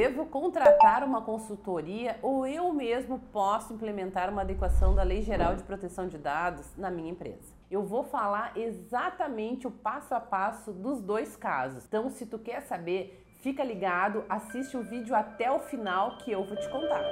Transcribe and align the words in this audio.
devo 0.00 0.24
contratar 0.24 1.04
uma 1.04 1.20
consultoria 1.20 2.18
ou 2.22 2.46
eu 2.46 2.72
mesmo 2.72 3.18
posso 3.30 3.74
implementar 3.74 4.30
uma 4.30 4.40
adequação 4.40 4.94
da 4.94 5.02
Lei 5.02 5.20
Geral 5.20 5.54
de 5.54 5.62
Proteção 5.62 6.08
de 6.08 6.16
Dados 6.16 6.74
na 6.74 6.90
minha 6.90 7.10
empresa? 7.10 7.52
Eu 7.70 7.84
vou 7.84 8.02
falar 8.02 8.56
exatamente 8.56 9.66
o 9.66 9.70
passo 9.70 10.14
a 10.14 10.18
passo 10.18 10.72
dos 10.72 11.02
dois 11.02 11.36
casos. 11.36 11.84
Então, 11.84 12.08
se 12.08 12.24
tu 12.24 12.38
quer 12.38 12.62
saber, 12.62 13.22
fica 13.42 13.62
ligado, 13.62 14.24
assiste 14.26 14.74
o 14.74 14.82
vídeo 14.82 15.14
até 15.14 15.52
o 15.52 15.58
final 15.58 16.16
que 16.16 16.32
eu 16.32 16.46
vou 16.46 16.56
te 16.56 16.70
contar. 16.70 17.04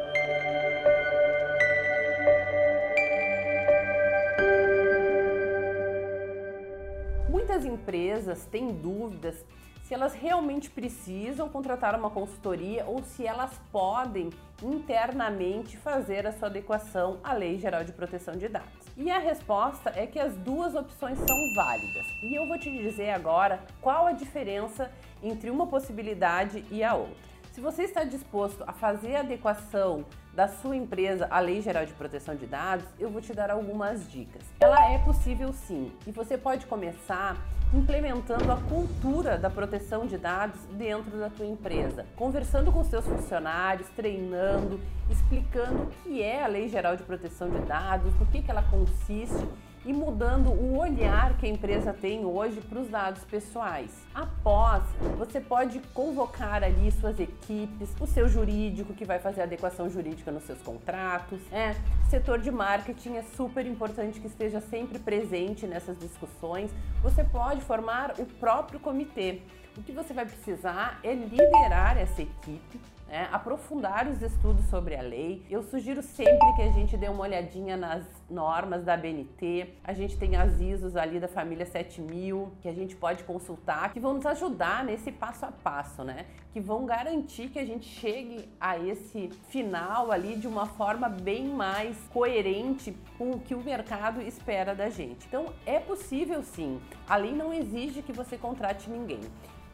Muitas 7.28 7.66
empresas 7.66 8.46
têm 8.46 8.72
dúvidas 8.72 9.44
se 9.88 9.94
elas 9.94 10.12
realmente 10.12 10.68
precisam 10.68 11.48
contratar 11.48 11.98
uma 11.98 12.10
consultoria 12.10 12.84
ou 12.84 13.02
se 13.02 13.26
elas 13.26 13.58
podem 13.72 14.28
internamente 14.62 15.78
fazer 15.78 16.26
a 16.26 16.32
sua 16.32 16.48
adequação 16.48 17.18
à 17.24 17.32
Lei 17.32 17.58
Geral 17.58 17.82
de 17.84 17.92
Proteção 17.92 18.36
de 18.36 18.48
Dados. 18.48 18.68
E 18.98 19.10
a 19.10 19.18
resposta 19.18 19.90
é 19.96 20.06
que 20.06 20.18
as 20.18 20.36
duas 20.36 20.74
opções 20.74 21.16
são 21.16 21.54
válidas. 21.54 22.04
E 22.22 22.38
eu 22.38 22.46
vou 22.46 22.58
te 22.58 22.70
dizer 22.70 23.10
agora 23.10 23.64
qual 23.80 24.06
a 24.06 24.12
diferença 24.12 24.92
entre 25.22 25.48
uma 25.48 25.66
possibilidade 25.66 26.62
e 26.70 26.84
a 26.84 26.94
outra. 26.94 27.28
Se 27.58 27.62
você 27.62 27.82
está 27.82 28.04
disposto 28.04 28.62
a 28.68 28.72
fazer 28.72 29.16
a 29.16 29.18
adequação 29.18 30.04
da 30.32 30.46
sua 30.46 30.76
empresa 30.76 31.26
à 31.28 31.40
Lei 31.40 31.60
Geral 31.60 31.84
de 31.84 31.92
Proteção 31.92 32.36
de 32.36 32.46
Dados, 32.46 32.86
eu 33.00 33.10
vou 33.10 33.20
te 33.20 33.34
dar 33.34 33.50
algumas 33.50 34.08
dicas. 34.08 34.42
Ela 34.60 34.92
é 34.92 34.98
possível 34.98 35.52
sim, 35.52 35.90
e 36.06 36.12
você 36.12 36.38
pode 36.38 36.66
começar 36.66 37.36
implementando 37.74 38.52
a 38.52 38.56
cultura 38.56 39.36
da 39.36 39.50
proteção 39.50 40.06
de 40.06 40.16
dados 40.16 40.60
dentro 40.70 41.18
da 41.18 41.28
tua 41.30 41.46
empresa, 41.46 42.06
conversando 42.14 42.70
com 42.70 42.84
seus 42.84 43.04
funcionários, 43.04 43.88
treinando, 43.88 44.80
explicando 45.10 45.82
o 45.82 45.86
que 46.04 46.22
é 46.22 46.44
a 46.44 46.46
Lei 46.46 46.68
Geral 46.68 46.96
de 46.96 47.02
Proteção 47.02 47.50
de 47.50 47.58
Dados, 47.66 48.14
no 48.20 48.26
que, 48.26 48.40
que 48.40 48.52
ela 48.52 48.62
consiste 48.62 49.48
e 49.88 49.92
mudando 49.92 50.50
o 50.50 50.76
olhar 50.76 51.34
que 51.38 51.46
a 51.46 51.48
empresa 51.48 51.94
tem 51.94 52.22
hoje 52.22 52.60
para 52.60 52.78
os 52.78 52.90
dados 52.90 53.24
pessoais. 53.24 53.90
Após, 54.14 54.82
você 55.16 55.40
pode 55.40 55.80
convocar 55.94 56.62
ali 56.62 56.92
suas 56.92 57.18
equipes, 57.18 57.88
o 57.98 58.06
seu 58.06 58.28
jurídico 58.28 58.92
que 58.92 59.06
vai 59.06 59.18
fazer 59.18 59.40
a 59.40 59.44
adequação 59.44 59.88
jurídica 59.88 60.30
nos 60.30 60.42
seus 60.42 60.60
contratos. 60.60 61.40
É, 61.50 61.74
setor 62.08 62.38
de 62.38 62.50
marketing 62.50 63.16
é 63.16 63.22
super 63.22 63.66
importante 63.66 64.18
que 64.18 64.26
esteja 64.26 64.60
sempre 64.60 64.98
presente 64.98 65.66
nessas 65.66 65.98
discussões. 65.98 66.70
Você 67.02 67.22
pode 67.22 67.60
formar 67.60 68.14
o 68.18 68.24
próprio 68.24 68.80
comitê. 68.80 69.42
O 69.76 69.82
que 69.82 69.92
você 69.92 70.14
vai 70.14 70.24
precisar 70.24 71.00
é 71.02 71.12
liderar 71.12 71.98
essa 71.98 72.22
equipe 72.22 72.80
né, 73.08 73.26
aprofundar 73.32 74.06
os 74.06 74.20
estudos 74.22 74.64
sobre 74.66 74.94
a 74.94 75.00
lei. 75.00 75.42
Eu 75.50 75.62
sugiro 75.62 76.02
sempre 76.02 76.52
que 76.56 76.62
a 76.62 76.70
gente 76.70 76.96
dê 76.96 77.08
uma 77.08 77.22
olhadinha 77.22 77.76
nas 77.76 78.04
normas 78.28 78.84
da 78.84 78.96
BNT. 78.96 79.74
A 79.82 79.94
gente 79.94 80.16
tem 80.18 80.36
as 80.36 80.60
ISOs 80.60 80.94
ali 80.94 81.18
da 81.18 81.26
família 81.26 81.64
7000 81.64 82.52
que 82.60 82.68
a 82.68 82.72
gente 82.72 82.94
pode 82.94 83.24
consultar, 83.24 83.92
que 83.92 83.98
vão 83.98 84.14
nos 84.14 84.26
ajudar 84.26 84.84
nesse 84.84 85.10
passo 85.10 85.46
a 85.46 85.52
passo, 85.52 86.04
né? 86.04 86.26
Que 86.52 86.60
vão 86.60 86.84
garantir 86.84 87.48
que 87.48 87.58
a 87.58 87.64
gente 87.64 87.86
chegue 87.86 88.48
a 88.60 88.78
esse 88.78 89.30
final 89.48 90.12
ali 90.12 90.36
de 90.36 90.46
uma 90.46 90.66
forma 90.66 91.08
bem 91.08 91.48
mais 91.48 91.96
coerente 92.12 92.96
com 93.16 93.32
o 93.32 93.40
que 93.40 93.54
o 93.54 93.62
mercado 93.62 94.20
espera 94.20 94.74
da 94.74 94.88
gente. 94.88 95.26
Então 95.26 95.46
é 95.66 95.78
possível 95.78 96.42
sim. 96.42 96.80
A 97.08 97.16
lei 97.16 97.32
não 97.32 97.52
exige 97.52 98.02
que 98.02 98.12
você 98.12 98.36
contrate 98.36 98.88
ninguém. 98.90 99.20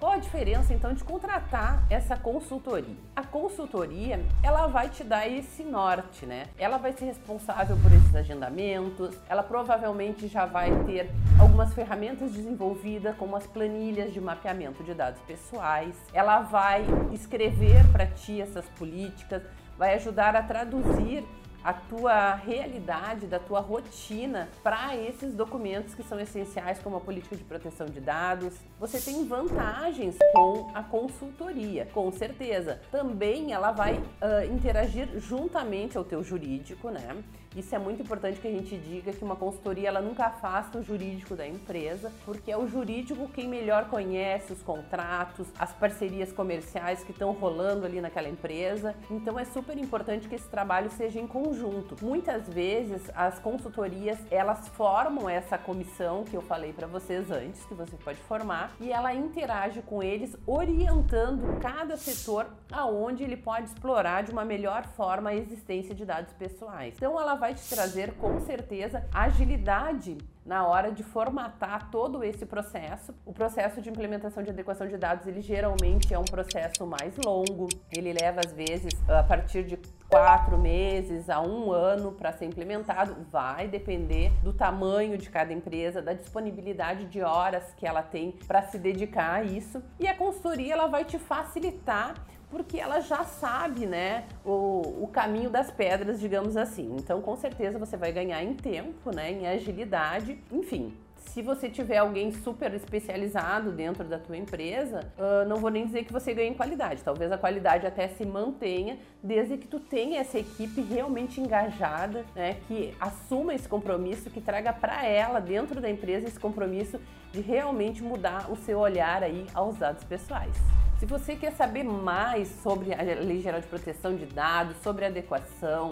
Qual 0.05 0.13
a 0.13 0.19
diferença 0.19 0.75
então 0.75 0.93
de 0.93 1.03
contratar 1.03 1.87
essa 1.89 2.17
consultoria? 2.17 2.97
A 3.15 3.23
consultoria, 3.23 4.21
ela 4.43 4.67
vai 4.67 4.91
te 4.91 5.05
dar 5.05 5.27
esse 5.27 5.63
norte, 5.63 6.27
né? 6.27 6.49
Ela 6.59 6.77
vai 6.77 6.93
ser 6.93 7.07
responsável 7.07 7.75
por 7.79 7.93
esses 7.93 8.15
agendamentos, 8.15 9.17
ela 9.29 9.43
provavelmente 9.43 10.27
já 10.27 10.45
vai 10.45 10.71
ter 10.85 11.11
algumas 11.41 11.73
ferramentas 11.73 12.33
desenvolvidas, 12.33 13.17
como 13.17 13.37
as 13.37 13.47
planilhas 13.47 14.13
de 14.13 14.21
mapeamento 14.21 14.83
de 14.83 14.93
dados 14.93 15.23
pessoais. 15.23 15.97
Ela 16.13 16.41
vai 16.41 16.85
escrever 17.13 17.87
para 17.91 18.07
ti 18.07 18.43
essas 18.43 18.67
políticas, 18.71 19.43
vai 19.79 19.95
ajudar 19.95 20.37
a 20.37 20.43
traduzir 20.43 21.25
a 21.65 21.73
tua 21.73 22.35
realidade, 22.35 23.27
da 23.27 23.39
tua 23.39 23.61
rotina 23.61 24.51
para 24.63 24.95
esses 24.95 25.35
documentos 25.35 25.95
que 25.95 26.03
são 26.03 26.21
essenciais, 26.21 26.79
como 26.79 26.97
a 26.97 27.01
política 27.01 27.35
de 27.35 27.43
proteção 27.43 27.87
de 27.87 28.01
dados. 28.01 28.55
Você 28.79 29.01
tem 29.01 29.27
vantagens 29.27 30.17
com 30.35 30.71
a 30.75 30.83
consultoria, 30.83 31.89
com 31.95 32.13
certeza. 32.13 32.81
Também 32.91 33.53
ela 33.53 33.73
vai 33.73 33.95
uh, 33.95 34.53
interagir 34.53 35.09
juntamente 35.19 35.97
ao 35.97 36.05
teu 36.05 36.23
jurídico, 36.23 36.91
né? 36.91 37.25
Isso 37.57 37.73
é 37.73 37.79
muito 37.79 38.03
importante 38.03 38.41
que 38.41 38.49
a 38.49 38.51
gente 38.51 38.77
diga 38.77 39.13
que 39.13 39.23
uma 39.23 39.37
consultoria 39.37 39.89
ela 39.89 40.03
nunca 40.03 40.27
afasta 40.27 40.77
o 40.77 40.83
jurídico 40.83 41.37
da 41.37 41.47
empresa, 41.47 42.11
porque 42.25 42.51
é 42.51 42.59
o 42.59 42.67
jurídico 42.67 43.29
quem 43.29 43.47
melhor 43.47 43.89
conhece 43.89 44.53
os 44.53 44.61
contratos, 44.61 45.47
as 45.57 45.73
parcerias 45.73 46.33
comerciais 46.33 47.05
que 47.05 47.13
estão 47.13 47.31
rolando 47.31 47.87
ali 47.87 48.01
naquela 48.01 48.29
empresa. 48.29 48.97
Então 49.09 49.39
é 49.39 49.45
super 49.45 49.79
importante 49.79 50.29
que 50.29 50.35
esse 50.35 50.49
trabalho 50.49 50.91
seja 50.91 51.21
em 51.21 51.29
conjunto. 51.29 51.54
Muitas 52.01 52.49
vezes 52.49 53.03
as 53.15 53.39
consultorias 53.39 54.19
elas 54.31 54.69
formam 54.69 55.29
essa 55.29 55.57
comissão 55.57 56.25
que 56.25 56.37
eu 56.37 56.43
falei 56.43 56.73
para 56.73 56.87
vocês 56.87 57.31
antes, 57.31 57.65
que 57.65 57.75
você 57.75 57.97
pode 57.97 58.19
formar, 58.21 58.75
e 58.81 58.93
ela 58.93 59.15
interage 59.15 59.83
com 59.83 60.03
eles 60.03 60.37
orientando 60.47 61.59
cada 61.61 61.97
setor 61.97 62.47
aonde 62.71 63.23
ele 63.23 63.37
pode 63.37 63.67
explorar 63.67 64.23
de 64.23 64.31
uma 64.31 64.45
melhor 64.45 64.85
forma 64.89 65.31
a 65.31 65.35
existência 65.35 65.95
de 65.95 66.05
dados 66.05 66.33
pessoais. 66.35 66.95
Então 66.97 67.21
ela 67.21 67.35
vai 67.35 67.55
te 67.55 67.69
trazer 67.69 68.15
com 68.15 68.41
certeza 68.41 69.07
agilidade 69.13 70.19
na 70.45 70.67
hora 70.67 70.93
de 70.93 71.03
formatar 71.03 71.91
todo 71.91 72.23
esse 72.23 72.45
processo. 72.45 73.15
O 73.25 73.33
processo 73.33 73.81
de 73.81 73.89
implementação 73.89 74.43
de 74.43 74.51
adequação 74.51 74.87
de 74.87 74.97
dados, 74.97 75.27
ele 75.27 75.41
geralmente 75.41 76.13
é 76.13 76.19
um 76.19 76.25
processo 76.25 76.87
mais 76.87 77.17
longo, 77.17 77.69
ele 77.91 78.13
leva 78.13 78.41
às 78.45 78.53
vezes 78.53 78.93
a 79.09 79.23
partir 79.23 79.65
de 79.65 79.79
quatro 80.09 80.59
meses 80.59 81.31
a 81.31 81.41
um 81.41 81.73
ano 81.73 82.13
para 82.13 82.33
ser 82.33 82.45
implementado, 82.45 83.17
vai 83.33 83.67
depender 83.67 84.31
do 84.43 84.53
tamanho 84.53 85.17
de 85.17 85.31
cada 85.31 85.53
empresa, 85.53 86.03
da 86.03 86.13
disponibilidade 86.13 87.07
de 87.07 87.23
horas 87.23 87.75
que 87.77 87.87
ela 87.87 88.03
tem 88.03 88.33
para 88.47 88.63
se 88.63 88.79
dedicar 88.79 89.35
a 89.35 89.43
isso. 89.43 89.83
E 89.99 90.07
a 90.07 90.15
consultoria 90.15 90.75
ela 90.75 90.87
vai 90.87 91.05
te 91.05 91.19
facilitar 91.19 92.15
porque 92.55 92.79
ela 92.79 93.01
já 93.01 93.25
sabe, 93.25 93.85
né, 93.85 94.27
o, 94.45 95.03
o 95.03 95.09
caminho 95.13 95.51
das 95.51 95.73
pedras, 95.73 96.21
digamos 96.21 96.57
assim. 96.57 96.95
Então, 96.97 97.21
com 97.21 97.35
certeza 97.35 97.81
você 97.81 97.97
vai 97.97 98.13
ganhar 98.13 98.45
em 98.45 98.55
tempo, 98.55 99.13
né, 99.13 99.33
em 99.33 99.49
agilidade, 99.49 100.39
enfim. 100.53 100.97
Se 101.17 101.43
você 101.43 101.69
tiver 101.69 101.97
alguém 101.97 102.31
super 102.31 102.73
especializado 102.73 103.73
dentro 103.73 104.05
da 104.05 104.21
tua 104.21 104.37
empresa, 104.37 105.01
uh, 105.19 105.49
não 105.49 105.57
vou 105.57 105.69
nem 105.69 105.85
dizer 105.85 106.05
que 106.05 106.13
você 106.13 106.33
ganhe 106.33 106.51
em 106.51 106.55
qualidade. 106.55 107.03
Talvez 107.03 107.33
a 107.33 107.37
qualidade 107.37 107.89
até 107.89 108.07
se 108.07 108.25
mantenha, 108.25 108.99
desde 109.21 109.57
que 109.57 109.67
tu 109.67 109.81
tenha 109.81 110.21
essa 110.21 110.39
equipe 110.39 110.81
realmente 110.81 111.41
engajada, 111.41 112.25
né, 112.37 112.59
que 112.69 112.95
assuma 113.01 113.53
esse 113.53 113.69
compromisso, 113.69 114.31
que 114.31 114.41
traga 114.41 114.73
para 114.73 115.05
ela 115.05 115.41
dentro 115.41 115.81
da 115.81 115.91
empresa 115.91 116.29
esse 116.29 116.39
compromisso 116.39 117.01
de 117.33 117.41
realmente 117.41 118.01
mudar 118.01 118.49
o 118.49 118.55
seu 118.55 118.79
olhar 118.79 119.25
aí 119.25 119.45
aos 119.53 119.77
dados 119.77 120.05
pessoais. 120.05 120.84
Se 120.99 121.07
você 121.07 121.35
quer 121.35 121.53
saber 121.53 121.83
mais 121.83 122.49
sobre 122.63 122.95
a 122.95 123.03
Lei 123.03 123.41
Geral 123.41 123.61
de 123.61 123.67
Proteção 123.67 124.15
de 124.15 124.27
Dados, 124.27 124.77
sobre 124.83 125.05
adequação, 125.05 125.91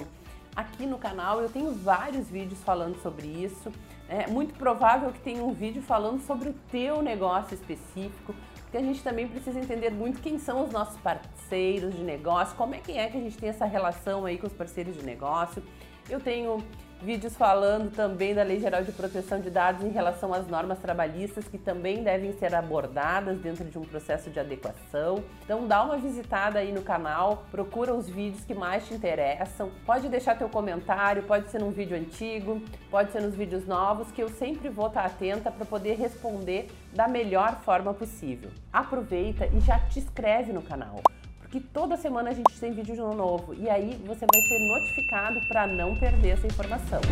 aqui 0.55 0.87
no 0.87 0.97
canal 0.97 1.41
eu 1.41 1.49
tenho 1.49 1.73
vários 1.75 2.31
vídeos 2.31 2.63
falando 2.63 2.97
sobre 3.03 3.27
isso. 3.27 3.73
É 4.09 4.29
muito 4.29 4.55
provável 4.55 5.11
que 5.13 5.19
tenha 5.19 5.43
um 5.43 5.53
vídeo 5.53 5.83
falando 5.83 6.21
sobre 6.21 6.51
o 6.51 6.55
teu 6.71 7.03
negócio 7.03 7.53
específico, 7.55 8.33
porque 8.63 8.77
a 8.77 8.83
gente 8.83 9.03
também 9.03 9.27
precisa 9.27 9.59
entender 9.59 9.91
muito 9.91 10.21
quem 10.21 10.39
são 10.39 10.65
os 10.65 10.71
nossos 10.71 10.99
parceiros 11.01 11.95
de 11.95 12.03
negócio, 12.03 12.57
como 12.57 12.77
é 12.77 12.79
que 12.79 12.93
é 12.93 13.09
que 13.09 13.19
a 13.19 13.21
gente 13.21 13.37
tem 13.37 13.49
essa 13.49 13.67
relação 13.67 14.25
aí 14.25 14.39
com 14.39 14.47
os 14.47 14.53
parceiros 14.53 14.97
de 14.97 15.03
negócio. 15.05 15.63
Eu 16.09 16.21
tenho 16.21 16.63
vídeos 17.03 17.37
falando 17.37 17.91
também 17.91 18.33
da 18.33 18.43
Lei 18.43 18.61
Geral 18.61 18.85
de 18.85 18.93
Proteção 18.93 19.41
de 19.41 19.51
Dados 19.51 19.85
em 19.85 19.89
relação 19.89 20.33
às 20.33 20.47
normas 20.47 20.79
trabalhistas 20.79 21.49
que 21.49 21.59
também 21.59 22.03
devem 22.03 22.33
ser 22.33 22.55
abordadas 22.55 23.39
dentro 23.39 23.65
de 23.65 23.77
um 23.77 23.83
processo 23.83 24.31
de 24.31 24.39
adequação. 24.39 25.23
Então 25.45 25.67
dá 25.67 25.83
uma 25.83 25.97
visitada 25.97 26.61
aí 26.61 26.73
no 26.73 26.83
canal, 26.83 27.45
procura 27.51 27.93
os 27.93 28.09
vídeos 28.09 28.45
que 28.45 28.55
mais 28.55 28.87
te 28.87 28.95
interessam. 28.95 29.71
Pode 29.85 30.09
deixar 30.09 30.39
teu 30.39 30.49
comentário, 30.49 31.25
pode 31.25 31.51
ser 31.51 31.59
num 31.59 31.71
vídeo 31.71 31.97
antigo, 31.97 32.63
pode 32.91 33.11
ser 33.11 33.21
nos 33.21 33.35
vídeos 33.35 33.67
novos, 33.67 34.13
que 34.13 34.23
eu 34.23 34.29
sempre 34.29 34.69
vou 34.69 34.87
estar 34.87 35.05
atenta 35.05 35.51
para 35.51 35.67
poder 35.67 35.97
responder 35.97 36.69
da 36.93 37.09
melhor 37.09 37.61
forma 37.63 37.93
possível. 37.93 38.51
Aproveita 38.73 39.47
e 39.47 39.61
já 39.61 39.79
te 39.79 39.99
inscreve 39.99 40.53
no 40.53 40.63
canal 40.63 41.01
que 41.53 41.61
toda 41.61 41.99
semana 41.99 42.31
a 42.31 42.33
gente 42.33 42.59
tem 42.59 42.73
vídeo 42.73 42.97
novo 43.15 43.53
e 43.53 43.69
aí 43.69 44.01
você 44.07 44.25
vai 44.33 44.41
ser 44.41 44.59
notificado 44.69 45.39
para 45.49 45.67
não 45.67 45.95
perder 45.95 46.31
essa 46.31 46.47
informação. 46.47 47.03